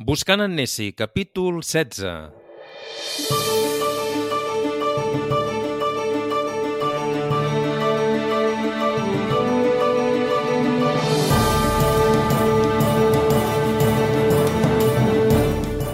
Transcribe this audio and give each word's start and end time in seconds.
Buscant 0.00 0.40
en 0.40 0.54
Nessie, 0.56 0.94
capítol 0.96 1.58
16. 1.60 2.06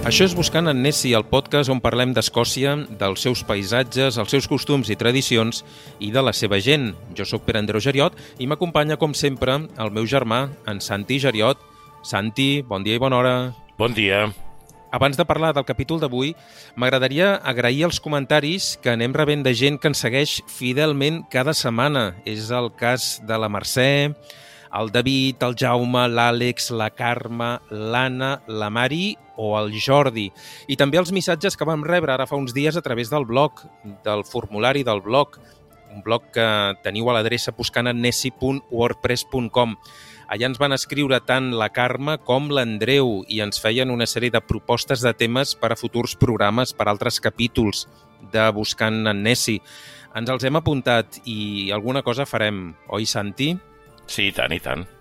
Això 0.07 0.23
és 0.23 0.37
Buscant 0.39 0.71
en 0.71 0.79
Nessie, 0.79 1.11
el 1.19 1.27
podcast 1.27 1.67
on 1.67 1.83
parlem 1.83 2.15
d'Escòcia, 2.15 2.77
dels 2.87 3.27
seus 3.27 3.43
paisatges, 3.43 4.23
els 4.23 4.31
seus 4.31 4.47
costums 4.47 4.87
i 4.87 4.95
tradicions 4.95 5.65
i 5.99 6.15
de 6.15 6.23
la 6.23 6.31
seva 6.31 6.63
gent. 6.63 6.93
Jo 7.19 7.27
sóc 7.27 7.43
Pere 7.43 7.59
Andreu 7.59 7.83
Geriot 7.83 8.15
i 8.39 8.47
m'acompanya, 8.47 9.03
com 9.03 9.19
sempre, 9.19 9.59
el 9.67 9.91
meu 9.91 10.07
germà, 10.07 10.45
en 10.71 10.79
Santi 10.79 11.19
Geriot. 11.19 11.59
Santi, 12.07 12.63
bon 12.63 12.87
dia 12.87 12.95
i 12.95 13.03
bona 13.03 13.19
hora. 13.19 13.39
Bon 13.77 13.93
dia. 13.93 14.33
Abans 14.91 15.19
de 15.19 15.25
parlar 15.29 15.51
del 15.53 15.67
capítol 15.69 15.99
d'avui, 16.01 16.31
m'agradaria 16.81 17.35
agrair 17.45 17.83
els 17.85 17.99
comentaris 18.01 18.71
que 18.81 18.95
anem 18.95 19.13
rebent 19.13 19.43
de 19.45 19.53
gent 19.53 19.77
que 19.77 19.91
ens 19.93 20.01
segueix 20.01 20.39
fidelment 20.49 21.21
cada 21.29 21.53
setmana. 21.53 22.15
És 22.25 22.49
el 22.49 22.71
cas 22.73 23.19
de 23.29 23.37
la 23.37 23.51
Mercè, 23.53 24.15
el 24.81 24.93
David, 24.95 25.45
el 25.45 25.59
Jaume, 25.61 26.07
l'Àlex, 26.09 26.71
la 26.73 26.89
Carme, 26.89 27.59
l'Anna, 27.69 28.39
la 28.49 28.71
Mari 28.73 29.13
o 29.37 29.53
el 29.61 29.75
Jordi. 29.77 30.31
I 30.73 30.81
també 30.81 30.97
els 30.97 31.13
missatges 31.13 31.61
que 31.61 31.69
vam 31.69 31.85
rebre 31.85 32.17
ara 32.17 32.25
fa 32.25 32.41
uns 32.41 32.57
dies 32.57 32.81
a 32.81 32.85
través 32.87 33.13
del 33.13 33.29
blog, 33.29 33.61
del 34.09 34.25
formulari 34.25 34.89
del 34.89 35.05
blog, 35.05 35.37
un 35.97 36.03
blog 36.05 36.23
que 36.35 36.47
teniu 36.85 37.09
a 37.11 37.15
l'adreça 37.17 37.55
buscanannessi.wordpress.com. 37.57 39.71
Allà 40.27 40.49
ens 40.51 40.59
van 40.59 40.75
escriure 40.75 41.21
tant 41.23 41.55
la 41.55 41.71
Carme 41.71 42.19
com 42.27 42.51
l'Andreu 42.51 43.23
i 43.31 43.39
ens 43.45 43.63
feien 43.63 43.95
una 43.95 44.11
sèrie 44.11 44.35
de 44.35 44.43
propostes 44.43 44.99
de 45.07 45.13
temes 45.15 45.55
per 45.55 45.71
a 45.73 45.79
futurs 45.79 46.19
programes, 46.19 46.75
per 46.75 46.91
altres 46.91 47.23
capítols 47.23 47.87
de 48.33 48.51
Buscant 48.57 49.07
en 49.07 49.23
Nessi. 49.23 49.61
Ens 50.17 50.31
els 50.33 50.45
hem 50.49 50.57
apuntat 50.59 51.21
i 51.29 51.71
alguna 51.77 52.03
cosa 52.03 52.27
farem, 52.27 52.75
oi, 52.91 53.07
Santi? 53.07 53.55
Sí, 54.07 54.31
i 54.31 54.33
tant, 54.35 54.53
i 54.53 54.61
tant. 54.63 54.96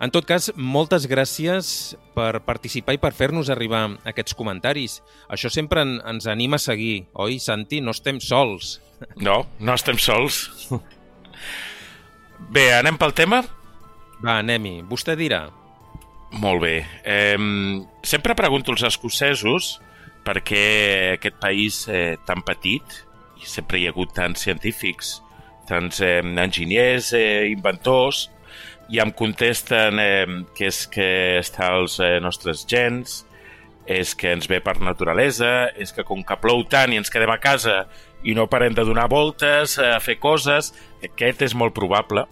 En 0.00 0.08
tot 0.08 0.24
cas, 0.24 0.48
moltes 0.56 1.04
gràcies 1.04 1.92
per 2.16 2.40
participar 2.46 2.94
i 2.96 3.00
per 3.02 3.12
fer-nos 3.12 3.50
arribar 3.52 3.82
aquests 4.08 4.36
comentaris. 4.38 5.00
Això 5.28 5.50
sempre 5.52 5.84
en, 5.84 5.98
ens 6.08 6.28
anima 6.30 6.56
a 6.56 6.64
seguir, 6.64 7.04
oi, 7.12 7.36
Santi? 7.42 7.82
No 7.84 7.92
estem 7.92 8.20
sols. 8.24 8.78
No, 9.20 9.42
no 9.60 9.76
estem 9.76 10.00
sols. 10.00 10.46
Bé, 12.54 12.70
anem 12.78 12.96
pel 12.96 13.12
tema? 13.12 13.42
Va, 14.24 14.38
anem-hi. 14.38 14.80
Vostè 14.88 15.18
dirà. 15.20 15.44
Molt 16.40 16.64
bé. 16.64 16.74
Eh, 17.04 17.36
sempre 18.02 18.36
pregunto 18.38 18.72
als 18.72 18.86
escocesos 18.88 19.74
per 20.24 20.40
què 20.40 20.64
aquest 21.18 21.40
país 21.42 21.84
eh, 21.92 22.16
tan 22.24 22.40
petit 22.46 23.00
i 23.40 23.48
sempre 23.48 23.80
hi 23.80 23.86
ha 23.88 23.92
hagut 23.92 24.12
tants 24.16 24.48
científics, 24.48 25.18
tants 25.68 26.00
eh, 26.04 26.20
enginyers, 26.24 27.12
eh, 27.16 27.50
inventors, 27.52 28.28
i 28.90 28.98
em 28.98 29.12
contesten 29.14 30.00
eh, 30.02 30.26
que 30.56 30.68
és 30.70 30.84
que 30.90 31.10
està 31.40 31.70
als 31.76 31.98
eh, 32.02 32.18
nostres 32.22 32.64
gens, 32.68 33.20
és 33.90 34.14
que 34.14 34.34
ens 34.34 34.46
ve 34.50 34.60
per 34.62 34.76
naturalesa, 34.82 35.70
és 35.78 35.94
que 35.94 36.04
com 36.06 36.22
que 36.26 36.38
plou 36.42 36.62
tant 36.70 36.92
i 36.92 36.98
ens 37.00 37.10
quedem 37.10 37.30
a 37.32 37.40
casa 37.42 37.84
i 38.22 38.34
no 38.36 38.48
parem 38.50 38.74
de 38.76 38.84
donar 38.84 39.08
voltes, 39.10 39.78
a 39.78 39.98
fer 40.02 40.18
coses, 40.20 40.72
aquest 41.06 41.46
és 41.46 41.54
molt 41.56 41.74
probable, 41.74 42.26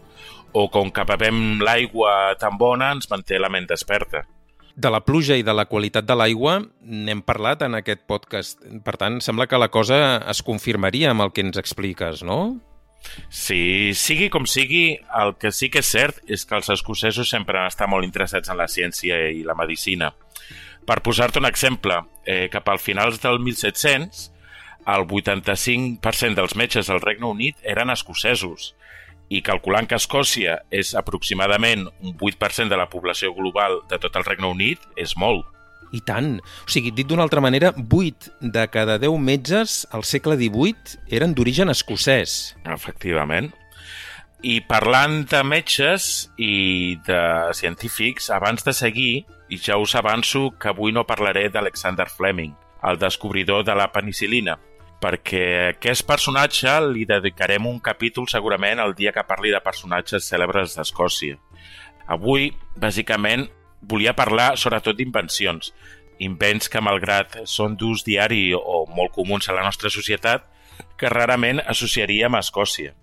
o 0.52 0.68
com 0.72 0.90
que 0.92 1.06
bevem 1.08 1.60
l'aigua 1.64 2.34
tan 2.40 2.58
bona 2.60 2.92
ens 2.96 3.08
manté 3.10 3.40
la 3.40 3.50
ment 3.52 3.68
desperta. 3.68 4.24
De 4.78 4.90
la 4.94 5.00
pluja 5.02 5.34
i 5.34 5.42
de 5.42 5.54
la 5.54 5.66
qualitat 5.66 6.06
de 6.06 6.14
l'aigua 6.14 6.60
n'hem 6.86 7.24
parlat 7.26 7.64
en 7.66 7.74
aquest 7.80 8.04
podcast. 8.06 8.62
Per 8.84 8.94
tant, 8.94 9.18
sembla 9.24 9.48
que 9.50 9.58
la 9.58 9.72
cosa 9.74 9.98
es 10.30 10.44
confirmaria 10.46 11.10
amb 11.10 11.24
el 11.26 11.32
que 11.34 11.42
ens 11.42 11.58
expliques, 11.58 12.22
no? 12.22 12.60
Sí, 13.28 13.92
sigui 13.96 14.28
com 14.32 14.46
sigui, 14.48 14.98
el 15.20 15.34
que 15.40 15.52
sí 15.52 15.68
que 15.72 15.82
és 15.82 15.90
cert 15.90 16.18
és 16.30 16.44
que 16.46 16.56
els 16.58 16.70
escocesos 16.72 17.30
sempre 17.30 17.60
han 17.60 17.70
estat 17.70 17.90
molt 17.90 18.06
interessats 18.06 18.50
en 18.50 18.58
la 18.60 18.68
ciència 18.68 19.18
i 19.32 19.44
la 19.46 19.56
medicina. 19.58 20.12
Per 20.88 21.00
posar-te 21.04 21.40
un 21.40 21.48
exemple, 21.48 22.00
eh, 22.24 22.48
cap 22.52 22.68
al 22.68 22.80
finals 22.80 23.20
del 23.20 23.40
1700, 23.44 24.30
el 24.88 25.04
85% 25.04 26.34
dels 26.34 26.56
metges 26.56 26.88
del 26.88 27.02
Regne 27.02 27.28
Unit 27.28 27.58
eren 27.62 27.92
escocesos 27.92 28.72
i 29.28 29.42
calculant 29.44 29.84
que 29.88 29.98
Escòcia 30.00 30.62
és 30.72 30.94
aproximadament 30.96 31.84
un 32.00 32.14
8% 32.16 32.72
de 32.72 32.78
la 32.80 32.88
població 32.88 33.34
global 33.36 33.82
de 33.90 33.98
tot 34.00 34.16
el 34.16 34.24
Regne 34.24 34.48
Unit, 34.48 34.80
és 34.96 35.12
molt. 35.20 35.44
I 35.92 36.02
tant. 36.04 36.36
O 36.38 36.68
sigui, 36.68 36.92
dit 36.92 37.08
d'una 37.08 37.24
altra 37.24 37.40
manera, 37.40 37.72
8 37.76 38.34
de 38.54 38.66
cada 38.72 38.98
10 39.00 39.16
metges 39.24 39.78
al 39.94 40.04
segle 40.04 40.36
XVIII 40.36 40.98
eren 41.16 41.32
d'origen 41.34 41.72
escocès. 41.72 42.54
Efectivament. 42.68 43.52
I 44.44 44.60
parlant 44.68 45.24
de 45.26 45.40
metges 45.42 46.28
i 46.38 46.98
de 47.08 47.22
científics, 47.58 48.28
abans 48.30 48.62
de 48.62 48.74
seguir, 48.76 49.24
i 49.48 49.56
ja 49.58 49.78
us 49.80 49.96
avanço 49.98 50.52
que 50.60 50.70
avui 50.70 50.92
no 50.92 51.06
parlaré 51.08 51.48
d'Alexander 51.48 52.06
Fleming, 52.12 52.52
el 52.84 52.98
descobridor 53.00 53.64
de 53.64 53.74
la 53.74 53.88
penicilina, 53.90 54.58
perquè 55.02 55.72
aquest 55.72 56.06
personatge 56.06 56.70
li 56.92 57.06
dedicarem 57.08 57.66
un 57.66 57.80
capítol 57.80 58.28
segurament 58.30 58.82
el 58.82 58.94
dia 58.98 59.12
que 59.14 59.26
parli 59.26 59.50
de 59.54 59.62
personatges 59.64 60.28
cèlebres 60.28 60.76
d'Escòcia. 60.76 61.38
Avui, 62.08 62.52
bàsicament, 62.76 63.48
volia 63.82 64.14
parlar 64.16 64.56
sobretot 64.58 64.96
d'invencions, 64.98 65.72
invents 66.18 66.68
que, 66.68 66.82
malgrat 66.82 67.40
són 67.46 67.76
d'ús 67.78 68.04
diari 68.06 68.52
o 68.54 68.84
molt 68.90 69.14
comuns 69.14 69.48
a 69.48 69.56
la 69.56 69.64
nostra 69.66 69.90
societat, 69.90 70.46
que 70.98 71.10
rarament 71.10 71.62
associaríem 71.64 72.34
a 72.34 72.42
Escòcia. 72.42 72.94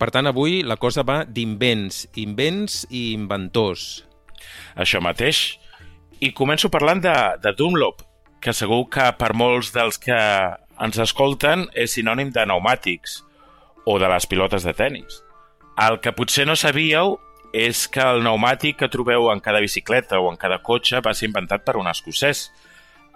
Per 0.00 0.08
tant, 0.14 0.30
avui 0.30 0.62
la 0.64 0.78
cosa 0.80 1.04
va 1.04 1.24
d'invents, 1.26 2.06
invents 2.22 2.84
i 2.88 3.10
inventors. 3.12 4.04
Això 4.80 5.02
mateix. 5.04 5.58
I 6.20 6.32
començo 6.36 6.70
parlant 6.72 7.02
de, 7.04 7.16
de 7.42 7.52
Dunlop, 7.56 8.04
que 8.40 8.54
segur 8.56 8.86
que 8.92 9.10
per 9.20 9.34
molts 9.36 9.74
dels 9.74 10.00
que 10.00 10.16
ens 10.80 11.00
escolten 11.04 11.66
és 11.76 11.92
sinònim 11.96 12.30
de 12.32 12.46
pneumàtics 12.46 13.20
o 13.84 13.98
de 14.00 14.08
les 14.08 14.26
pilotes 14.28 14.64
de 14.64 14.72
tennis. 14.76 15.20
El 15.80 16.00
que 16.00 16.14
potser 16.16 16.46
no 16.48 16.56
sabíeu 16.56 17.18
és 17.52 17.86
que 17.90 18.02
el 18.02 18.22
pneumàtic 18.22 18.78
que 18.78 18.88
trobeu 18.90 19.30
en 19.32 19.40
cada 19.42 19.60
bicicleta 19.60 20.20
o 20.20 20.30
en 20.30 20.36
cada 20.38 20.60
cotxe 20.62 21.00
va 21.02 21.14
ser 21.14 21.28
inventat 21.28 21.64
per 21.66 21.76
un 21.80 21.88
escocès. 21.90 22.48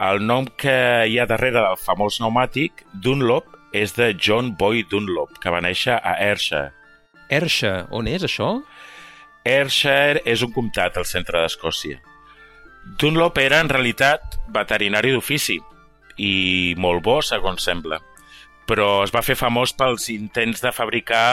El 0.02 0.24
nom 0.26 0.46
que 0.58 1.06
hi 1.06 1.18
ha 1.18 1.28
darrere 1.30 1.60
del 1.60 1.78
famós 1.78 2.18
pneumàtic, 2.18 2.82
Dunlop, 2.92 3.52
és 3.74 3.94
de 3.94 4.12
John 4.14 4.54
Boy 4.58 4.84
Dunlop, 4.90 5.38
que 5.42 5.50
va 5.50 5.62
néixer 5.62 5.98
a 5.98 6.16
Ayrshire. 6.22 6.72
Ayrshire, 7.30 7.86
on 7.90 8.10
és 8.10 8.26
això? 8.26 8.56
Ayrshire 9.46 10.22
és 10.24 10.42
un 10.42 10.52
comtat 10.54 10.98
al 10.98 11.06
centre 11.06 11.42
d'Escòcia. 11.42 12.00
Dunlop 13.00 13.38
era, 13.38 13.60
en 13.62 13.70
realitat, 13.70 14.38
veterinari 14.54 15.14
d'ofici 15.14 15.58
i 16.20 16.74
molt 16.78 17.02
bo, 17.02 17.20
segons 17.24 17.64
sembla, 17.66 17.98
però 18.68 19.02
es 19.04 19.12
va 19.14 19.24
fer 19.24 19.38
famós 19.38 19.72
pels 19.74 20.10
intents 20.12 20.62
de 20.62 20.72
fabricar 20.72 21.26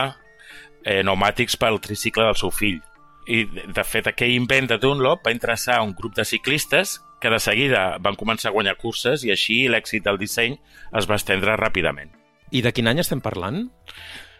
eh, 0.84 1.02
pneumàtics 1.02 1.58
pel 1.60 1.82
tricicle 1.84 2.26
del 2.30 2.40
seu 2.40 2.54
fill. 2.54 2.80
I, 3.28 3.44
de 3.46 3.84
fet, 3.86 4.08
aquell 4.10 4.34
invent 4.34 4.70
de 4.72 4.80
Dunlop 4.82 5.28
va 5.28 5.34
interessar 5.34 5.82
un 5.86 5.94
grup 5.98 6.16
de 6.18 6.26
ciclistes 6.26 7.00
que 7.22 7.30
de 7.30 7.40
seguida 7.40 7.98
van 8.02 8.18
començar 8.18 8.50
a 8.50 8.56
guanyar 8.56 8.80
curses 8.82 9.24
i 9.24 9.32
així 9.32 9.68
l'èxit 9.70 10.04
del 10.08 10.18
disseny 10.18 10.58
es 10.98 11.08
va 11.10 11.20
estendre 11.20 11.58
ràpidament. 11.60 12.10
I 12.52 12.64
de 12.66 12.74
quin 12.74 12.90
any 12.90 13.00
estem 13.00 13.22
parlant? 13.22 13.68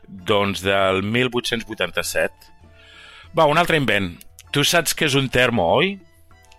Doncs 0.08 0.64
del 0.66 1.04
1887. 1.06 2.50
Va, 3.38 3.46
un 3.46 3.62
altre 3.62 3.78
invent. 3.80 4.16
Tu 4.52 4.66
saps 4.68 4.98
què 4.98 5.08
és 5.08 5.16
un 5.16 5.30
termo, 5.32 5.70
oi? 5.78 5.94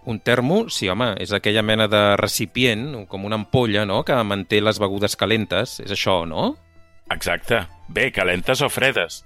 Un 0.08 0.18
termo, 0.24 0.64
sí, 0.72 0.88
home, 0.88 1.12
és 1.22 1.34
aquella 1.34 1.62
mena 1.62 1.86
de 1.90 2.00
recipient, 2.18 3.04
com 3.10 3.26
una 3.28 3.36
ampolla, 3.38 3.84
no?, 3.86 4.00
que 4.06 4.16
manté 4.24 4.62
les 4.62 4.80
begudes 4.82 5.18
calentes. 5.18 5.76
És 5.84 5.92
això, 5.94 6.22
no? 6.26 6.54
Exacte. 7.12 7.66
Bé, 7.92 8.08
calentes 8.14 8.62
o 8.64 8.70
fredes. 8.72 9.20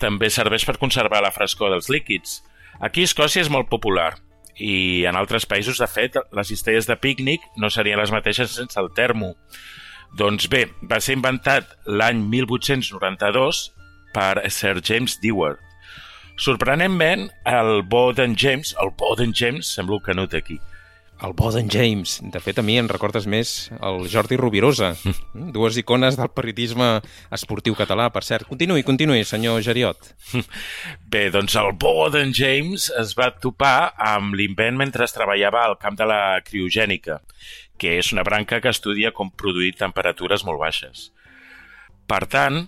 També 0.00 0.30
serveix 0.32 0.64
per 0.66 0.78
conservar 0.80 1.20
la 1.22 1.32
frescor 1.34 1.74
dels 1.74 1.90
líquids. 1.92 2.40
Aquí 2.80 3.04
a 3.04 3.10
Escòcia 3.10 3.44
és 3.44 3.52
molt 3.52 3.68
popular 3.68 4.14
i 4.60 5.06
en 5.08 5.16
altres 5.16 5.46
països, 5.48 5.80
de 5.80 5.88
fet, 5.88 6.16
les 6.36 6.48
cistelles 6.52 6.88
de 6.88 6.96
pícnic 7.00 7.44
no 7.56 7.70
serien 7.72 8.00
les 8.00 8.12
mateixes 8.12 8.56
sense 8.56 8.78
el 8.80 8.90
termo. 8.96 9.34
Doncs 10.18 10.48
bé, 10.52 10.66
va 10.90 11.00
ser 11.00 11.16
inventat 11.16 11.70
l'any 11.86 12.20
1892 12.28 13.62
per 14.14 14.42
Sir 14.50 14.80
James 14.82 15.16
Dewar. 15.22 15.54
Sorprenentment, 16.40 17.28
el 17.46 17.82
bo 17.88 18.10
d'en 18.16 18.34
James, 18.36 18.74
el 18.82 18.92
bo 18.96 19.14
d'en 19.16 19.32
James, 19.36 19.68
sembla 19.76 19.98
un 19.98 20.04
canut 20.04 20.34
aquí, 20.34 20.58
el 21.22 21.32
Boden 21.32 21.68
James. 21.70 22.18
De 22.22 22.40
fet, 22.40 22.58
a 22.58 22.64
mi 22.64 22.76
em 22.80 22.88
recordes 22.88 23.26
més 23.28 23.70
el 23.76 24.06
Jordi 24.10 24.38
Rovirosa. 24.40 24.94
Dues 25.54 25.78
icones 25.80 26.16
del 26.18 26.30
periodisme 26.34 26.88
esportiu 27.34 27.76
català, 27.78 28.08
per 28.14 28.22
cert. 28.26 28.48
Continuï, 28.48 28.84
continuï, 28.86 29.24
senyor 29.28 29.60
Geriot. 29.66 30.12
Bé, 31.12 31.28
doncs 31.34 31.56
el 31.60 31.72
Boden 31.80 32.34
James 32.36 32.88
es 33.00 33.14
va 33.18 33.30
topar 33.36 33.92
amb 33.96 34.36
l'invent 34.38 34.80
mentre 34.80 35.06
es 35.06 35.16
treballava 35.16 35.64
al 35.66 35.78
camp 35.82 35.98
de 36.00 36.08
la 36.08 36.40
criogènica, 36.46 37.20
que 37.80 37.98
és 38.00 38.12
una 38.14 38.24
branca 38.26 38.60
que 38.60 38.72
estudia 38.72 39.12
com 39.16 39.30
produir 39.30 39.74
temperatures 39.78 40.44
molt 40.48 40.60
baixes. 40.62 41.10
Per 42.10 42.24
tant, 42.26 42.64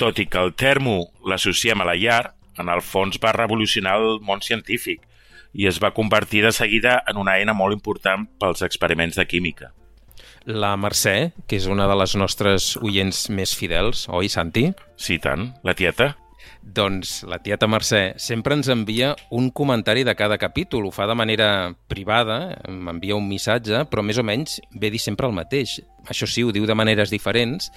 tot 0.00 0.18
i 0.22 0.30
que 0.30 0.40
el 0.40 0.54
termo 0.56 1.10
l'associem 1.26 1.82
a 1.82 1.90
la 1.90 1.98
llar, 1.98 2.22
en 2.60 2.68
el 2.68 2.82
fons 2.84 3.18
va 3.22 3.32
revolucionar 3.32 3.98
el 4.00 4.18
món 4.24 4.42
científic 4.44 5.06
i 5.52 5.66
es 5.66 5.80
va 5.82 5.94
convertir 5.96 6.44
de 6.44 6.52
seguida 6.52 7.00
en 7.06 7.18
una 7.18 7.36
eina 7.38 7.54
molt 7.56 7.76
important 7.76 8.28
pels 8.40 8.62
experiments 8.66 9.18
de 9.18 9.26
química. 9.26 9.74
La 10.46 10.72
Mercè, 10.80 11.32
que 11.46 11.58
és 11.60 11.68
una 11.68 11.86
de 11.90 11.96
les 12.00 12.16
nostres 12.16 12.72
oients 12.80 13.28
més 13.28 13.52
fidels, 13.56 14.06
oi, 14.08 14.30
Santi? 14.32 14.70
Sí, 14.96 15.18
tant. 15.20 15.50
La 15.66 15.76
tieta? 15.76 16.14
Doncs 16.60 17.22
la 17.28 17.38
tieta 17.40 17.68
Mercè 17.68 18.14
sempre 18.20 18.54
ens 18.56 18.68
envia 18.72 19.14
un 19.36 19.50
comentari 19.50 20.04
de 20.04 20.14
cada 20.16 20.38
capítol. 20.38 20.86
Ho 20.86 20.92
fa 20.92 21.06
de 21.08 21.16
manera 21.16 21.48
privada, 21.88 22.56
m'envia 22.68 23.16
un 23.16 23.28
missatge, 23.28 23.84
però 23.90 24.04
més 24.04 24.20
o 24.20 24.24
menys 24.24 24.58
ve 24.72 24.90
dir 24.92 25.00
sempre 25.00 25.28
el 25.28 25.36
mateix. 25.36 25.78
Això 26.08 26.28
sí, 26.28 26.44
ho 26.44 26.52
diu 26.52 26.66
de 26.68 26.76
maneres 26.76 27.12
diferents. 27.12 27.70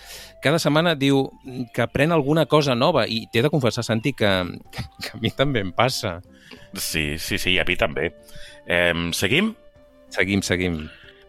Cada 0.44 0.60
setmana 0.60 0.96
diu 1.00 1.26
que 1.74 1.84
aprèn 1.84 2.12
alguna 2.12 2.46
cosa 2.46 2.76
nova 2.76 3.08
i 3.08 3.24
t'he 3.32 3.44
de 3.44 3.52
confessar, 3.52 3.84
Santi, 3.88 4.14
que, 4.14 4.32
que 4.72 5.16
a 5.16 5.22
mi 5.24 5.32
també 5.32 5.64
em 5.64 5.72
passa. 5.76 6.20
Sí, 6.74 7.18
sí, 7.20 7.38
sí, 7.38 7.58
a 7.60 7.66
mi 7.68 7.76
també. 7.78 8.12
Eh, 8.66 8.94
seguim? 9.14 9.54
Seguim, 10.10 10.42
seguim. 10.42 10.84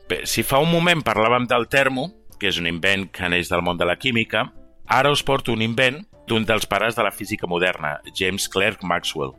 Bé, 0.09 0.25
si 0.29 0.45
fa 0.45 0.61
un 0.61 0.71
moment 0.73 1.01
parlàvem 1.05 1.47
del 1.49 1.69
termo, 1.73 2.11
que 2.41 2.51
és 2.51 2.59
un 2.61 2.69
invent 2.69 3.07
que 3.13 3.29
neix 3.33 3.49
del 3.49 3.63
món 3.65 3.79
de 3.81 3.87
la 3.89 3.97
química, 3.97 4.51
ara 4.87 5.13
us 5.13 5.23
porto 5.25 5.55
un 5.55 5.63
invent 5.65 6.03
d'un 6.29 6.45
dels 6.45 6.67
pares 6.69 6.97
de 6.97 7.05
la 7.05 7.13
física 7.13 7.49
moderna, 7.49 7.99
James 8.17 8.49
Clerk 8.49 8.85
Maxwell. 8.85 9.35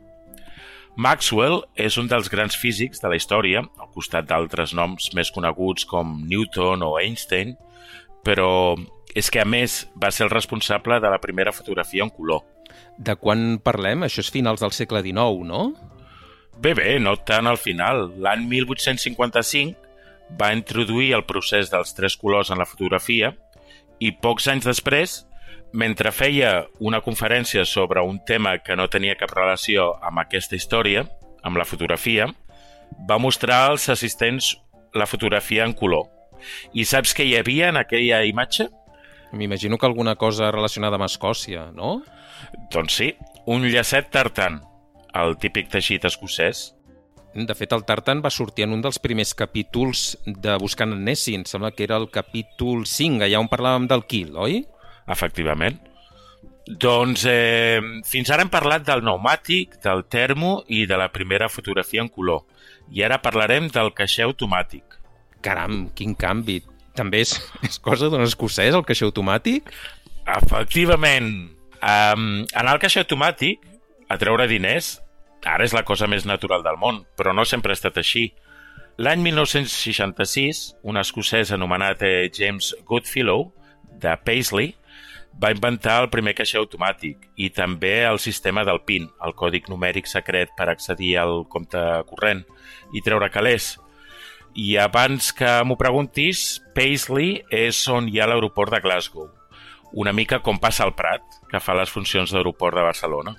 Maxwell 0.96 1.60
és 1.76 1.98
un 2.00 2.08
dels 2.08 2.30
grans 2.32 2.56
físics 2.56 3.02
de 3.02 3.10
la 3.12 3.18
història, 3.18 3.60
al 3.62 3.90
costat 3.92 4.26
d'altres 4.30 4.72
noms 4.74 5.10
més 5.14 5.30
coneguts 5.30 5.84
com 5.84 6.22
Newton 6.24 6.82
o 6.86 6.94
Einstein, 6.98 7.52
però 8.24 8.74
és 9.14 9.28
que, 9.30 9.42
a 9.42 9.48
més, 9.48 9.84
va 9.96 10.10
ser 10.10 10.26
el 10.26 10.32
responsable 10.32 10.98
de 11.00 11.10
la 11.12 11.20
primera 11.20 11.52
fotografia 11.52 12.04
en 12.04 12.10
color. 12.10 12.42
De 12.98 13.14
quan 13.20 13.58
parlem? 13.64 14.06
Això 14.06 14.24
és 14.24 14.32
finals 14.32 14.64
del 14.64 14.72
segle 14.72 15.02
XIX, 15.04 15.44
no? 15.46 15.62
Bé, 16.58 16.72
bé, 16.74 16.98
no 16.98 17.16
tant 17.16 17.46
al 17.46 17.58
final. 17.60 18.08
L'any 18.22 18.46
1855 18.48 20.36
va 20.40 20.52
introduir 20.56 21.12
el 21.14 21.26
procés 21.28 21.70
dels 21.70 21.94
tres 21.94 22.16
colors 22.16 22.50
en 22.50 22.58
la 22.58 22.66
fotografia 22.66 23.34
i 24.02 24.10
pocs 24.12 24.48
anys 24.50 24.66
després 24.66 25.20
mentre 25.76 26.12
feia 26.12 26.66
una 26.80 27.02
conferència 27.04 27.64
sobre 27.68 28.02
un 28.02 28.18
tema 28.24 28.56
que 28.64 28.76
no 28.76 28.88
tenia 28.88 29.18
cap 29.20 29.32
relació 29.34 29.90
amb 30.00 30.22
aquesta 30.22 30.56
història, 30.56 31.04
amb 31.44 31.58
la 31.60 31.66
fotografia, 31.68 32.28
va 33.08 33.18
mostrar 33.20 33.66
als 33.66 33.88
assistents 33.92 34.54
la 34.94 35.06
fotografia 35.06 35.66
en 35.66 35.74
color. 35.76 36.06
I 36.72 36.84
saps 36.88 37.12
què 37.16 37.26
hi 37.26 37.36
havia 37.36 37.68
en 37.68 37.80
aquella 37.80 38.22
imatge? 38.24 38.68
M'imagino 39.36 39.76
que 39.76 39.86
alguna 39.86 40.14
cosa 40.16 40.52
relacionada 40.54 40.96
amb 40.96 41.08
Escòcia, 41.08 41.70
no? 41.74 42.00
Doncs 42.72 42.96
sí, 42.96 43.10
un 43.46 43.66
llacet 43.68 44.08
tartan, 44.14 44.62
el 45.24 45.36
típic 45.40 45.70
teixit 45.72 46.04
escocès. 46.04 46.72
De 47.36 47.54
fet, 47.54 47.72
el 47.76 47.84
tartan 47.84 48.22
va 48.24 48.32
sortir 48.32 48.64
en 48.64 48.72
un 48.72 48.80
dels 48.84 48.98
primers 49.02 49.34
capítols 49.36 50.16
de 50.24 50.54
Buscant 50.60 50.94
en 50.94 51.04
Nessie, 51.04 51.36
em 51.36 51.44
sembla 51.44 51.74
que 51.76 51.84
era 51.84 51.98
el 52.00 52.08
capítol 52.08 52.86
5, 52.88 53.20
allà 53.26 53.42
on 53.42 53.50
parlàvem 53.52 53.88
del 53.90 54.06
quil, 54.08 54.32
oi? 54.40 54.62
efectivament. 55.06 55.78
Doncs 56.66 57.22
eh, 57.30 57.78
fins 58.08 58.30
ara 58.34 58.42
hem 58.42 58.50
parlat 58.50 58.86
del 58.86 59.04
pneumàtic, 59.04 59.78
del 59.84 60.02
termo 60.10 60.58
i 60.66 60.82
de 60.90 60.98
la 60.98 61.12
primera 61.14 61.48
fotografia 61.48 62.02
en 62.02 62.10
color. 62.10 62.42
I 62.90 63.04
ara 63.06 63.20
parlarem 63.22 63.68
del 63.70 63.92
caixer 63.94 64.26
automàtic. 64.26 64.98
Caram, 65.46 65.86
quin 65.94 66.16
canvi. 66.18 66.60
També 66.98 67.22
és, 67.22 67.36
és 67.68 67.78
cosa 67.78 68.10
d'un 68.10 68.26
escocès, 68.26 68.74
el 68.74 68.86
caixer 68.88 69.06
automàtic? 69.06 69.70
Efectivament. 70.26 71.30
Um, 71.76 72.42
anar 72.56 72.74
al 72.74 72.82
caixer 72.82 73.04
automàtic, 73.04 73.62
a 74.10 74.18
treure 74.18 74.48
diners, 74.50 74.96
ara 75.46 75.64
és 75.64 75.74
la 75.76 75.84
cosa 75.86 76.08
més 76.10 76.26
natural 76.26 76.64
del 76.66 76.78
món, 76.80 77.04
però 77.16 77.32
no 77.34 77.44
sempre 77.46 77.72
ha 77.72 77.78
estat 77.78 78.00
així. 78.02 78.28
L'any 78.98 79.22
1966, 79.22 80.62
un 80.88 80.98
escocès 81.00 81.52
anomenat 81.52 82.02
eh, 82.02 82.30
James 82.32 82.72
Goodfellow, 82.88 83.50
de 84.00 84.12
Paisley, 84.24 84.74
va 85.42 85.52
inventar 85.52 85.98
el 86.02 86.08
primer 86.08 86.32
caixer 86.36 86.58
automàtic 86.62 87.26
i 87.36 87.50
també 87.52 88.06
el 88.08 88.18
sistema 88.22 88.64
del 88.64 88.80
PIN, 88.88 89.10
el 89.24 89.34
còdic 89.36 89.68
numèric 89.68 90.08
secret 90.08 90.52
per 90.56 90.70
accedir 90.72 91.16
al 91.20 91.44
compte 91.52 91.82
corrent 92.08 92.42
i 92.96 93.04
treure 93.04 93.28
calés. 93.32 93.74
I 94.56 94.78
abans 94.80 95.34
que 95.36 95.50
m'ho 95.68 95.76
preguntis, 95.76 96.62
Paisley 96.74 97.42
és 97.52 97.82
on 97.92 98.08
hi 98.08 98.20
ha 98.20 98.28
l'aeroport 98.30 98.72
de 98.72 98.80
Glasgow, 98.80 99.28
una 99.92 100.16
mica 100.16 100.40
com 100.40 100.58
passa 100.60 100.86
al 100.86 100.96
Prat, 100.96 101.22
que 101.50 101.60
fa 101.60 101.76
les 101.76 101.92
funcions 101.92 102.32
d'aeroport 102.32 102.76
de 102.76 102.88
Barcelona. 102.88 103.36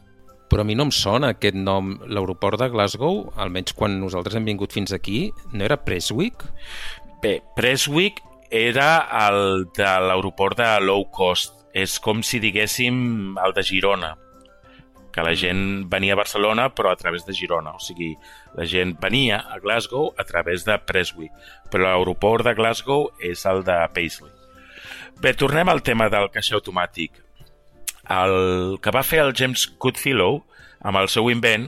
Però 0.48 0.64
a 0.64 0.68
mi 0.68 0.78
no 0.80 0.88
em 0.88 0.94
sona 0.96 1.34
aquest 1.36 1.58
nom. 1.60 1.98
L'aeroport 2.08 2.60
de 2.62 2.70
Glasgow, 2.72 3.26
almenys 3.36 3.76
quan 3.76 4.00
nosaltres 4.00 4.38
hem 4.38 4.48
vingut 4.48 4.76
fins 4.76 4.94
aquí, 4.96 5.32
no 5.52 5.66
era 5.68 5.80
Presswick? 5.84 6.46
Bé, 7.24 7.42
Presswick 7.58 8.22
era 8.50 9.08
el 9.28 9.68
de 9.76 9.90
l'aeroport 10.08 10.58
de 10.58 10.70
low 10.86 11.04
cost, 11.12 11.54
és 11.76 11.98
com 12.00 12.24
si 12.24 12.40
diguéssim 12.40 13.36
el 13.44 13.54
de 13.54 13.64
Girona, 13.66 14.14
que 15.12 15.26
la 15.26 15.34
gent 15.36 15.90
venia 15.92 16.16
a 16.16 16.20
Barcelona 16.20 16.70
però 16.74 16.94
a 16.94 17.00
través 17.00 17.26
de 17.26 17.36
Girona, 17.36 17.76
o 17.76 17.82
sigui, 17.84 18.14
la 18.56 18.66
gent 18.70 18.96
venia 19.02 19.42
a 19.50 19.60
Glasgow 19.60 20.14
a 20.18 20.24
través 20.24 20.64
de 20.66 20.78
Prestwick, 20.80 21.34
però 21.72 21.90
l'aeroport 21.90 22.46
de 22.48 22.56
Glasgow 22.58 23.10
és 23.20 23.46
el 23.50 23.64
de 23.68 23.78
Paisley. 23.94 24.32
Bé, 25.22 25.34
tornem 25.34 25.70
al 25.70 25.82
tema 25.82 26.08
del 26.14 26.30
caixer 26.30 26.56
automàtic. 26.60 27.27
El 28.08 28.78
que 28.82 28.92
va 28.96 29.04
fer 29.04 29.20
el 29.24 29.34
James 29.36 29.68
Goodfellow 29.80 30.42
amb 30.88 31.02
el 31.02 31.10
seu 31.12 31.30
invent 31.32 31.68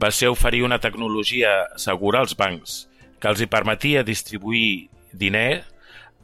va 0.00 0.10
ser 0.10 0.30
oferir 0.32 0.64
una 0.66 0.80
tecnologia 0.82 1.50
segura 1.78 2.20
als 2.20 2.34
bancs 2.38 2.86
que 3.20 3.28
els 3.28 3.42
hi 3.42 3.48
permetia 3.50 4.02
distribuir 4.06 4.88
diner 5.12 5.62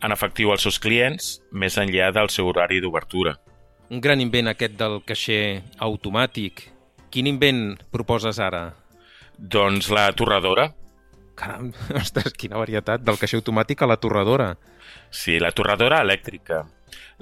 en 0.02 0.12
efectiu 0.12 0.50
als 0.52 0.64
seus 0.66 0.78
clients 0.82 1.37
més 1.50 1.76
enllà 1.78 2.10
del 2.14 2.31
seu 2.32 2.48
horari 2.48 2.81
d'obertura. 2.81 3.37
Un 3.90 4.00
gran 4.02 4.20
invent 4.20 4.50
aquest 4.50 4.75
del 4.81 4.98
caixer 5.06 5.62
automàtic. 5.78 6.66
Quin 7.12 7.28
invent 7.31 7.76
proposes 7.94 8.40
ara? 8.43 8.72
Doncs 9.38 9.90
la 9.94 10.08
torradora. 10.16 10.70
Caram, 11.37 11.70
ostres, 12.00 12.32
quina 12.34 12.58
varietat, 12.58 13.04
del 13.04 13.20
caixer 13.20 13.38
automàtic 13.43 13.84
a 13.84 13.90
la 13.93 14.00
torradora. 14.00 14.54
Sí, 15.10 15.38
la 15.38 15.52
torradora 15.52 16.00
elèctrica. 16.03 16.65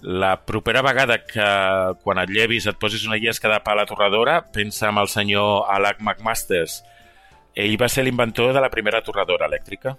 La 0.02 0.34
propera 0.44 0.82
vegada 0.84 1.20
que 1.24 1.46
quan 2.02 2.20
et 2.22 2.32
llevis 2.32 2.66
et 2.66 2.78
posis 2.80 3.06
una 3.08 3.18
llesca 3.20 3.50
de 3.52 3.60
pa 3.64 3.72
a 3.72 3.80
la 3.82 3.86
torradora, 3.88 4.40
pensa 4.52 4.90
en 4.90 4.98
el 5.00 5.08
senyor 5.08 5.68
Alec 5.72 6.00
McMasters. 6.00 6.82
Ell 7.54 7.78
va 7.80 7.88
ser 7.88 8.04
l'inventor 8.04 8.52
de 8.52 8.62
la 8.64 8.70
primera 8.70 9.02
torradora 9.06 9.46
elèctrica. 9.46 9.96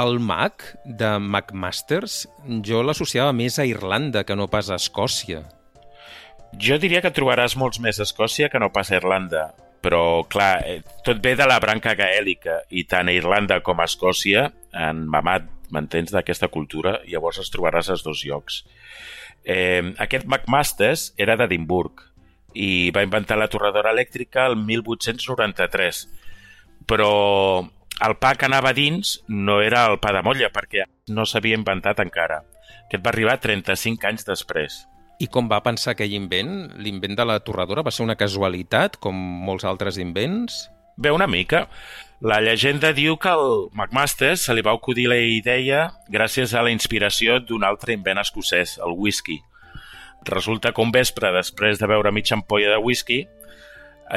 El 0.00 0.18
Mac 0.18 0.72
de 0.84 1.12
McMasters 1.20 2.24
jo 2.66 2.80
l'associava 2.82 3.34
més 3.36 3.60
a 3.62 3.66
Irlanda 3.68 4.24
que 4.26 4.34
no 4.34 4.48
pas 4.50 4.70
a 4.70 4.80
Escòcia. 4.80 5.44
Jo 6.58 6.78
diria 6.82 7.02
que 7.02 7.12
trobaràs 7.14 7.54
molts 7.58 7.78
més 7.82 8.00
a 8.00 8.06
Escòcia 8.08 8.48
que 8.50 8.58
no 8.62 8.72
pas 8.74 8.90
a 8.90 8.98
Irlanda, 8.98 9.52
però, 9.84 10.24
clar, 10.30 10.64
eh, 10.66 10.80
tot 11.04 11.20
ve 11.22 11.34
de 11.36 11.46
la 11.46 11.60
branca 11.60 11.94
gaèlica 11.98 12.62
i 12.70 12.86
tant 12.88 13.10
a 13.10 13.14
Irlanda 13.14 13.60
com 13.62 13.80
a 13.80 13.88
Escòcia 13.90 14.48
han 14.72 15.04
mamat, 15.10 15.50
m'entens, 15.72 16.12
d'aquesta 16.12 16.50
cultura, 16.52 16.98
llavors 17.08 17.40
es 17.42 17.52
trobaràs 17.54 17.90
als 17.92 18.04
dos 18.04 18.24
llocs. 18.26 18.62
Eh, 19.44 19.94
aquest 20.00 20.26
McMasters 20.26 21.12
era 21.20 21.36
d'Edimburg 21.36 22.02
i 22.54 22.90
va 22.94 23.04
inventar 23.04 23.36
la 23.36 23.50
torradora 23.52 23.92
elèctrica 23.92 24.46
el 24.48 24.56
1893, 24.56 26.04
però 26.88 27.10
el 28.04 28.16
pa 28.18 28.34
que 28.34 28.48
anava 28.48 28.72
dins 28.74 29.18
no 29.28 29.60
era 29.62 29.84
el 29.90 30.00
pa 30.02 30.14
de 30.16 30.22
motlla, 30.26 30.50
perquè 30.54 30.86
no 31.14 31.26
s'havia 31.26 31.58
inventat 31.58 32.00
encara. 32.02 32.42
Aquest 32.86 33.04
va 33.04 33.12
arribar 33.12 33.38
35 33.42 34.08
anys 34.10 34.26
després. 34.28 34.82
I 35.22 35.28
com 35.30 35.46
va 35.50 35.62
pensar 35.62 35.92
aquell 35.94 36.14
invent? 36.16 36.72
L'invent 36.82 37.14
de 37.14 37.26
la 37.26 37.38
torradora 37.46 37.84
va 37.86 37.92
ser 37.94 38.02
una 38.02 38.18
casualitat, 38.18 38.98
com 38.98 39.14
molts 39.46 39.66
altres 39.68 39.98
invents? 40.02 40.64
Bé, 40.96 41.10
una 41.10 41.26
mica. 41.26 41.68
La 42.20 42.40
llegenda 42.40 42.92
diu 42.94 43.16
que 43.18 43.28
al 43.28 43.68
McMaster 43.74 44.36
se 44.38 44.54
li 44.54 44.62
va 44.62 44.72
acudir 44.76 45.08
la 45.10 45.18
idea 45.18 45.88
gràcies 46.08 46.54
a 46.54 46.62
la 46.62 46.70
inspiració 46.70 47.40
d'un 47.42 47.66
altre 47.66 47.96
invent 47.96 48.20
escocès, 48.22 48.78
el 48.78 48.94
whisky. 48.96 49.40
Resulta 50.24 50.72
que 50.72 50.80
un 50.80 50.92
vespre, 50.94 51.32
després 51.34 51.80
de 51.80 51.88
beure 51.90 52.12
mitja 52.14 52.36
ampolla 52.38 52.70
de 52.70 52.78
whisky, 52.78 53.24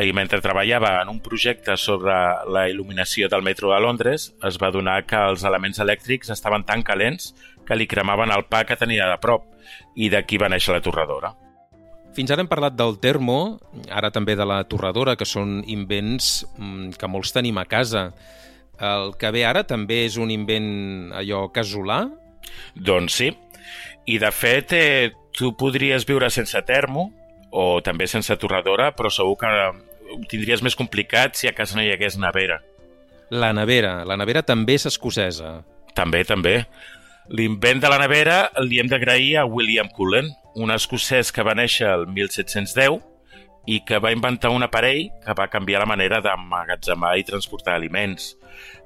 i 0.03 0.13
mentre 0.13 0.39
treballava 0.43 1.01
en 1.01 1.09
un 1.09 1.19
projecte 1.23 1.75
sobre 1.81 2.13
la 2.45 2.67
il·luminació 2.69 3.27
del 3.31 3.41
metro 3.41 3.73
de 3.73 3.81
Londres, 3.81 4.29
es 4.45 4.61
va 4.61 4.71
donar 4.71 5.01
que 5.09 5.17
els 5.31 5.43
elements 5.47 5.81
elèctrics 5.83 6.29
estaven 6.29 6.63
tan 6.67 6.83
calents 6.83 7.33
que 7.65 7.75
li 7.75 7.89
cremaven 7.89 8.31
el 8.31 8.45
pa 8.45 8.63
que 8.67 8.77
tenia 8.77 9.09
de 9.09 9.17
prop, 9.23 9.49
i 9.95 10.11
d'aquí 10.13 10.37
va 10.37 10.51
néixer 10.53 10.77
la 10.77 10.83
torradora. 10.85 11.33
Fins 12.17 12.31
ara 12.33 12.41
hem 12.41 12.49
parlat 12.49 12.73
del 12.73 12.95
termo, 12.97 13.59
ara 13.93 14.09
també 14.09 14.33
de 14.33 14.45
la 14.49 14.63
torradora, 14.65 15.13
que 15.19 15.25
són 15.29 15.59
invents 15.69 16.47
mm, 16.57 16.95
que 16.97 17.09
molts 17.13 17.35
tenim 17.35 17.59
a 17.61 17.67
casa. 17.69 18.07
El 18.81 19.13
que 19.21 19.29
ve 19.35 19.43
ara 19.45 19.61
també 19.69 19.99
és 20.07 20.17
un 20.17 20.33
invent 20.33 21.13
allò 21.13 21.43
casolà? 21.53 21.99
Doncs 22.73 23.19
sí. 23.21 23.29
I 24.09 24.17
de 24.23 24.31
fet, 24.33 24.73
eh, 24.73 25.11
tu 25.37 25.51
podries 25.59 26.07
viure 26.09 26.31
sense 26.33 26.57
termo, 26.65 27.11
o 27.53 27.83
també 27.85 28.07
sense 28.09 28.33
torradora, 28.41 28.89
però 28.97 29.13
segur 29.13 29.37
que 29.43 29.53
ho 29.53 30.17
tindries 30.31 30.65
més 30.65 30.77
complicat 30.79 31.37
si 31.37 31.45
a 31.45 31.53
casa 31.53 31.77
no 31.77 31.85
hi 31.85 31.93
hagués 31.93 32.17
nevera. 32.17 32.63
La 33.29 33.51
nevera. 33.53 33.99
La 34.09 34.17
nevera 34.17 34.41
també 34.41 34.79
és 34.79 34.87
escocesa. 34.89 35.59
També, 35.93 36.23
també. 36.25 36.63
L'invent 37.29 37.81
de 37.83 37.89
la 37.91 37.97
nevera 37.99 38.37
li 38.63 38.79
hem 38.79 38.87
d'agrair 38.87 39.41
a 39.41 39.45
William 39.45 39.89
Cullen, 39.91 40.29
un 40.55 40.71
escocès 40.71 41.33
que 41.35 41.43
va 41.43 41.57
néixer 41.59 41.89
el 41.91 42.05
1710 42.07 43.01
i 43.67 43.81
que 43.83 43.99
va 43.99 44.13
inventar 44.15 44.53
un 44.55 44.63
aparell 44.63 45.09
que 45.25 45.35
va 45.35 45.49
canviar 45.51 45.81
la 45.83 45.89
manera 45.91 46.21
d'emmagatzemar 46.23 47.17
i 47.19 47.25
transportar 47.27 47.75
aliments. 47.75 48.37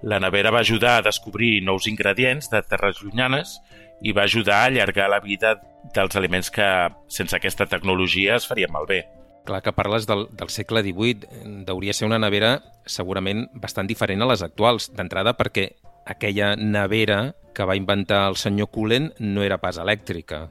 La 0.02 0.20
nevera 0.20 0.50
va 0.50 0.64
ajudar 0.66 0.96
a 0.98 1.06
descobrir 1.06 1.62
nous 1.62 1.86
ingredients 1.88 2.50
de 2.50 2.64
terres 2.66 3.04
llunyanes 3.04 3.60
i 4.02 4.12
va 4.12 4.26
ajudar 4.26 4.64
a 4.64 4.72
allargar 4.72 5.12
la 5.14 5.22
vida 5.22 5.60
dels 5.94 6.18
aliments 6.18 6.50
que 6.50 6.66
sense 7.14 7.38
aquesta 7.38 7.70
tecnologia 7.70 8.36
es 8.42 8.50
farien 8.50 8.74
malbé. 8.74 9.04
Clar 9.46 9.62
que 9.62 9.74
parles 9.74 10.08
del, 10.10 10.28
del 10.34 10.50
segle 10.50 10.82
XVIII. 10.82 11.62
Deuria 11.66 11.94
ser 11.94 12.10
una 12.10 12.20
nevera 12.22 12.56
segurament 12.90 13.48
bastant 13.54 13.86
diferent 13.90 14.22
a 14.22 14.30
les 14.34 14.42
actuals. 14.46 14.90
D'entrada 14.98 15.38
perquè 15.38 15.70
aquella 16.06 16.56
nevera 16.56 17.36
que 17.54 17.68
va 17.68 17.76
inventar 17.76 18.28
el 18.30 18.38
senyor 18.40 18.72
Cullen 18.72 19.12
no 19.20 19.44
era 19.44 19.60
pas 19.62 19.78
elèctrica. 19.78 20.48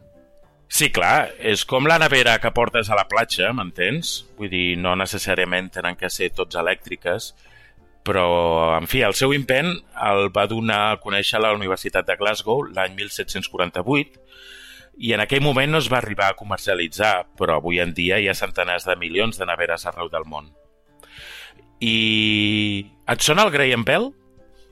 Sí, 0.71 0.93
clar, 0.95 1.33
és 1.43 1.65
com 1.67 1.89
la 1.91 1.99
nevera 1.99 2.37
que 2.39 2.53
portes 2.55 2.91
a 2.91 2.99
la 2.99 3.09
platja, 3.11 3.49
m'entens? 3.57 4.21
Vull 4.39 4.53
dir, 4.53 4.67
no 4.79 4.95
necessàriament 4.95 5.73
tenen 5.75 5.97
que 5.99 6.11
ser 6.13 6.31
tots 6.31 6.59
elèctriques, 6.61 7.33
però, 8.07 8.77
en 8.79 8.87
fi, 8.89 9.03
el 9.05 9.17
seu 9.19 9.35
invent 9.37 9.73
el 10.07 10.29
va 10.33 10.47
donar 10.49 10.81
a 10.87 11.01
conèixer 11.03 11.41
a 11.41 11.43
la 11.45 11.53
Universitat 11.57 12.07
de 12.07 12.17
Glasgow 12.21 12.63
l'any 12.71 12.95
1748 12.97 14.23
i 15.01 15.13
en 15.17 15.23
aquell 15.25 15.43
moment 15.45 15.73
no 15.73 15.81
es 15.81 15.89
va 15.93 15.99
arribar 15.99 16.31
a 16.31 16.37
comercialitzar, 16.37 17.27
però 17.37 17.59
avui 17.59 17.81
en 17.81 17.93
dia 17.97 18.19
hi 18.21 18.29
ha 18.29 18.37
centenars 18.37 18.87
de 18.89 18.97
milions 19.01 19.41
de 19.41 19.49
neveres 19.49 19.87
arreu 19.89 20.11
del 20.13 20.27
món. 20.29 20.51
I 21.81 22.87
et 23.09 23.25
sona 23.25 23.47
el 23.49 23.53
Graham 23.55 23.85
Bell? 23.89 24.11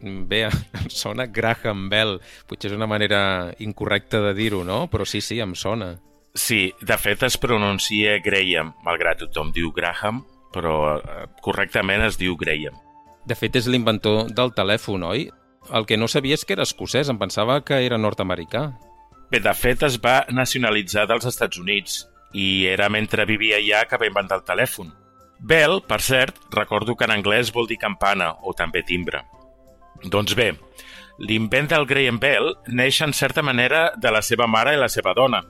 Bé, 0.01 0.45
em 0.47 0.91
sona 0.91 1.27
Graham 1.27 1.89
Bell. 1.91 2.19
Potser 2.49 2.71
és 2.71 2.77
una 2.77 2.89
manera 2.91 3.53
incorrecta 3.59 4.21
de 4.29 4.35
dir-ho, 4.37 4.63
no? 4.65 4.87
Però 4.93 5.07
sí, 5.09 5.21
sí, 5.25 5.41
em 5.43 5.55
sona. 5.59 5.97
Sí, 6.39 6.73
de 6.81 6.99
fet 7.01 7.25
es 7.27 7.39
pronuncia 7.41 8.19
Graham, 8.23 8.75
malgrat 8.87 9.25
tothom 9.25 9.51
diu 9.55 9.73
Graham, 9.75 10.21
però 10.55 10.99
eh, 10.99 11.25
correctament 11.43 12.05
es 12.07 12.19
diu 12.21 12.37
Graham. 12.39 12.77
De 13.29 13.37
fet, 13.37 13.57
és 13.59 13.67
l'inventor 13.67 14.31
del 14.33 14.55
telèfon, 14.57 15.03
oi? 15.05 15.27
El 15.75 15.85
que 15.85 15.99
no 15.99 16.07
sabia 16.09 16.37
és 16.39 16.45
que 16.47 16.55
era 16.55 16.65
escocès, 16.65 17.11
em 17.11 17.19
pensava 17.21 17.59
que 17.67 17.81
era 17.85 17.99
nord-americà. 17.99 18.69
Bé, 19.29 19.41
de 19.45 19.53
fet, 19.53 19.83
es 19.85 19.99
va 20.01 20.23
nacionalitzar 20.33 21.05
dels 21.11 21.27
Estats 21.29 21.59
Units 21.61 22.05
i 22.33 22.69
era 22.69 22.89
mentre 22.93 23.27
vivia 23.29 23.59
allà 23.59 23.83
que 23.89 23.99
va 24.01 24.09
inventar 24.09 24.39
el 24.39 24.47
telèfon. 24.47 24.95
Bell, 25.39 25.81
per 25.87 26.01
cert, 26.03 26.39
recordo 26.55 26.97
que 26.97 27.07
en 27.07 27.13
anglès 27.15 27.53
vol 27.55 27.69
dir 27.69 27.79
campana 27.79 28.33
o 28.43 28.55
també 28.57 28.83
timbre. 28.83 29.23
Doncs 30.07 30.37
bé, 30.39 30.53
l'invent 31.19 31.67
del 31.67 31.87
Graham 31.91 32.21
Bell 32.23 32.53
neix 32.71 33.01
en 33.03 33.13
certa 33.13 33.43
manera 33.43 33.89
de 33.99 34.13
la 34.15 34.23
seva 34.23 34.47
mare 34.47 34.77
i 34.77 34.79
la 34.79 34.89
seva 34.89 35.15
dona. 35.15 35.41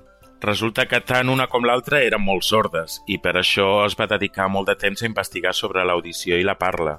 Resulta 0.41 0.87
que 0.89 1.01
tant 1.05 1.29
una 1.29 1.49
com 1.53 1.67
l'altra 1.67 2.01
eren 2.07 2.23
molt 2.25 2.47
sordes 2.47 3.01
i 3.11 3.19
per 3.21 3.35
això 3.37 3.85
es 3.85 3.97
va 3.99 4.07
dedicar 4.09 4.47
molt 4.49 4.71
de 4.71 4.77
temps 4.79 5.03
a 5.03 5.09
investigar 5.11 5.53
sobre 5.53 5.85
l'audició 5.85 6.39
i 6.39 6.47
la 6.47 6.57
parla. 6.57 6.97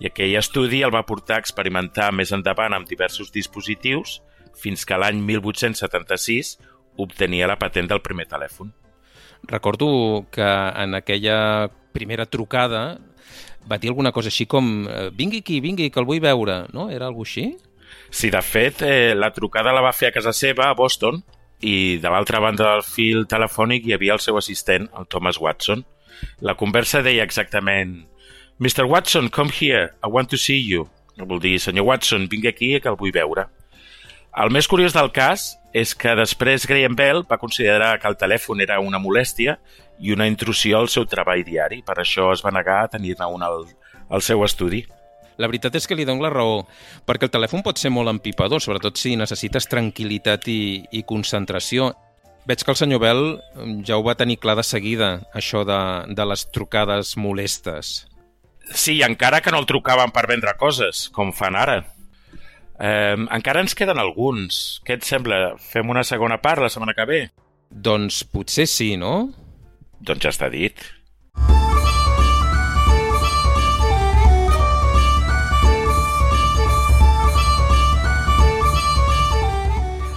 I 0.00 0.08
aquell 0.08 0.34
estudi 0.40 0.82
el 0.82 0.90
va 0.90 1.04
portar 1.06 1.36
a 1.36 1.44
experimentar 1.44 2.10
més 2.12 2.32
endavant 2.32 2.74
amb 2.74 2.88
diversos 2.88 3.30
dispositius 3.30 4.18
fins 4.58 4.82
que 4.88 4.98
l'any 4.98 5.20
1876 5.22 6.56
obtenia 6.98 7.46
la 7.46 7.60
patent 7.60 7.86
del 7.92 8.02
primer 8.02 8.26
telèfon. 8.26 8.72
Recordo 9.46 10.26
que 10.32 10.42
en 10.42 10.94
aquella 10.94 11.70
primera 11.92 12.26
trucada 12.26 12.98
va 13.70 13.78
dir 13.78 13.92
alguna 13.92 14.12
cosa 14.12 14.30
així 14.32 14.46
com 14.46 14.86
eh, 14.88 15.10
vingui 15.14 15.42
aquí, 15.42 15.60
vingui, 15.60 15.90
que 15.90 16.00
el 16.00 16.08
vull 16.08 16.22
veure, 16.22 16.64
no? 16.72 16.88
Era 16.90 17.08
alguna 17.10 17.28
així? 17.28 17.46
Sí, 18.10 18.30
de 18.30 18.42
fet, 18.42 18.82
eh, 18.82 19.14
la 19.16 19.32
trucada 19.32 19.72
la 19.72 19.84
va 19.84 19.94
fer 19.96 20.10
a 20.10 20.16
casa 20.16 20.32
seva, 20.36 20.68
a 20.68 20.76
Boston, 20.78 21.22
i 21.62 21.98
de 22.02 22.10
l'altra 22.10 22.40
banda 22.42 22.66
del 22.72 22.82
fil 22.84 23.26
telefònic 23.30 23.86
hi 23.86 23.94
havia 23.96 24.16
el 24.16 24.22
seu 24.22 24.36
assistent, 24.36 24.88
el 24.98 25.06
Thomas 25.06 25.38
Watson. 25.40 25.84
La 26.42 26.56
conversa 26.58 27.02
deia 27.02 27.24
exactament 27.24 28.02
Mr. 28.58 28.84
Watson, 28.84 29.28
come 29.28 29.50
here, 29.50 29.90
I 30.04 30.10
want 30.10 30.30
to 30.30 30.36
see 30.36 30.60
you. 30.60 30.88
Vol 31.16 31.40
dir, 31.40 31.58
senyor 31.60 31.86
Watson, 31.86 32.28
vingui 32.28 32.48
aquí 32.48 32.74
que 32.80 32.90
el 32.90 32.98
vull 32.98 33.14
veure. 33.14 33.46
El 34.32 34.52
més 34.52 34.68
curiós 34.68 34.94
del 34.96 35.10
cas 35.12 35.52
és 35.76 35.92
que 35.96 36.14
després 36.16 36.64
Graham 36.68 36.94
Bell 36.96 37.24
va 37.28 37.40
considerar 37.40 37.98
que 38.00 38.08
el 38.08 38.16
telèfon 38.20 38.62
era 38.64 38.78
una 38.80 39.00
molèstia 39.00 39.58
i 40.02 40.12
una 40.12 40.26
intrusió 40.26 40.80
al 40.80 40.90
seu 40.90 41.06
treball 41.06 41.44
diari. 41.46 41.80
Per 41.86 41.96
això 42.02 42.32
es 42.34 42.42
va 42.44 42.52
negar 42.54 42.82
a 42.82 42.90
tenir-ne 42.90 43.28
un 43.30 43.46
al, 43.46 43.64
al 44.10 44.24
seu 44.26 44.42
estudi. 44.44 44.82
La 45.40 45.48
veritat 45.48 45.78
és 45.78 45.86
que 45.88 45.96
li 45.96 46.04
dono 46.04 46.22
la 46.22 46.30
raó, 46.32 46.62
perquè 47.08 47.28
el 47.28 47.32
telèfon 47.32 47.62
pot 47.64 47.80
ser 47.80 47.90
molt 47.94 48.10
empipador, 48.10 48.60
sobretot 48.60 48.98
si 49.00 49.14
necessites 49.16 49.68
tranquil·litat 49.70 50.48
i, 50.52 50.62
i 50.92 51.04
concentració. 51.08 51.92
Veig 52.46 52.64
que 52.66 52.72
el 52.74 52.78
senyor 52.78 53.00
Bell 53.02 53.24
ja 53.86 53.96
ho 53.96 54.04
va 54.04 54.18
tenir 54.18 54.40
clar 54.42 54.58
de 54.58 54.66
seguida, 54.66 55.14
això 55.34 55.62
de, 55.64 55.78
de 56.10 56.26
les 56.26 56.44
trucades 56.50 57.14
molestes. 57.16 58.02
Sí, 58.74 59.00
encara 59.02 59.40
que 59.42 59.52
no 59.54 59.60
el 59.62 59.68
trucaven 59.70 60.12
per 60.14 60.26
vendre 60.30 60.54
coses, 60.58 61.06
com 61.14 61.32
fan 61.34 61.56
ara. 61.58 61.80
Eh, 62.82 63.14
encara 63.14 63.62
ens 63.62 63.76
queden 63.78 64.00
alguns. 64.02 64.80
Què 64.86 64.98
et 64.98 65.06
sembla? 65.06 65.54
Fem 65.70 65.90
una 65.90 66.02
segona 66.06 66.40
part 66.42 66.62
la 66.62 66.70
setmana 66.72 66.96
que 66.98 67.06
ve? 67.06 67.22
Doncs 67.70 68.22
potser 68.28 68.66
sí, 68.68 68.96
no? 69.00 69.30
Doncs 70.02 70.24
ja 70.26 70.32
està 70.34 70.48
dit. 70.50 70.80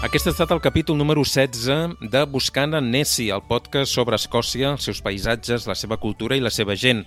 Aquest 0.06 0.30
ha 0.30 0.32
estat 0.32 0.51
el 0.54 0.62
capítol 0.62 0.98
número 0.98 1.22
16 1.25 2.10
de 2.13 2.20
Buscant 2.30 2.77
en 2.77 2.92
Nessie, 2.94 3.34
el 3.34 3.42
podcast 3.46 3.92
sobre 3.92 4.18
Escòcia, 4.18 4.72
els 4.74 4.86
seus 4.88 5.01
paisatges, 5.06 5.65
la 5.70 5.75
seva 5.77 5.98
cultura 6.01 6.38
i 6.38 6.42
la 6.42 6.54
seva 6.54 6.74
gent. 6.77 7.04